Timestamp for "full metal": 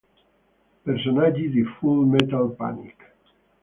1.63-2.55